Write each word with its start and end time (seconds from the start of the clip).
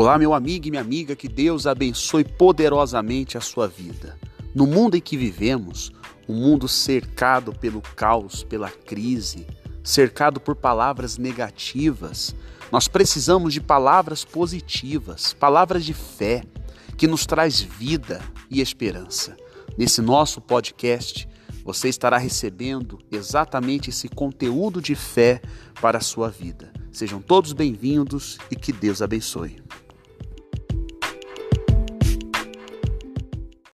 Olá, 0.00 0.16
meu 0.16 0.32
amigo 0.32 0.68
e 0.68 0.70
minha 0.70 0.80
amiga, 0.80 1.16
que 1.16 1.26
Deus 1.26 1.66
abençoe 1.66 2.22
poderosamente 2.22 3.36
a 3.36 3.40
sua 3.40 3.66
vida. 3.66 4.16
No 4.54 4.64
mundo 4.64 4.96
em 4.96 5.00
que 5.00 5.16
vivemos, 5.16 5.90
um 6.28 6.34
mundo 6.34 6.68
cercado 6.68 7.52
pelo 7.52 7.82
caos, 7.96 8.44
pela 8.44 8.70
crise, 8.70 9.44
cercado 9.82 10.38
por 10.38 10.54
palavras 10.54 11.18
negativas, 11.18 12.32
nós 12.70 12.86
precisamos 12.86 13.52
de 13.52 13.60
palavras 13.60 14.24
positivas, 14.24 15.32
palavras 15.32 15.84
de 15.84 15.94
fé, 15.94 16.44
que 16.96 17.08
nos 17.08 17.26
traz 17.26 17.60
vida 17.60 18.20
e 18.48 18.60
esperança. 18.60 19.36
Nesse 19.76 20.00
nosso 20.00 20.40
podcast, 20.40 21.28
você 21.64 21.88
estará 21.88 22.18
recebendo 22.18 23.00
exatamente 23.10 23.90
esse 23.90 24.08
conteúdo 24.08 24.80
de 24.80 24.94
fé 24.94 25.42
para 25.80 25.98
a 25.98 26.00
sua 26.00 26.28
vida. 26.28 26.72
Sejam 26.92 27.20
todos 27.20 27.52
bem-vindos 27.52 28.38
e 28.48 28.54
que 28.54 28.72
Deus 28.72 29.02
abençoe. 29.02 29.67